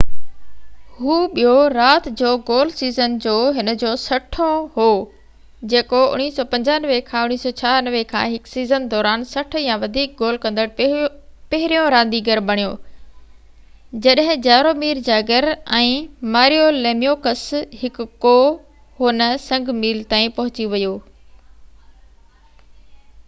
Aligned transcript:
هو 0.99 1.15
ٻيو 1.33 1.49
رات 1.73 2.05
جو 2.19 2.29
گول 2.45 2.69
سيزن 2.77 3.17
جو 3.25 3.33
هن 3.57 3.67
جو 3.81 3.89
60 4.03 4.39
هون 4.45 4.63
هو 4.77 4.85
جيڪو 5.73 5.99
1995-96 6.21 7.99
کان 8.13 8.29
هڪ 8.37 8.49
سيزن 8.53 8.87
دوران 8.95 9.27
60 9.33 9.61
يا 9.65 9.75
وڌيڪ 9.85 10.15
گول 10.23 10.39
ڪندڙ 10.47 10.65
پهريون 10.79 11.87
رانديگر 11.97 12.43
بڻيو 12.49 12.73
جڏهن 14.07 14.43
جارومير 14.49 15.03
جاگر 15.11 15.49
۽ 15.83 15.93
ماريو 16.37 16.67
ليميوڪس 16.79 17.47
هڪ 17.83 18.09
ڪو 18.27 18.35
هن 19.05 19.25
سنگ 19.47 19.73
ميل 19.85 20.03
تائين 20.15 20.35
پهچي 20.41 20.69
ويو 20.73 20.97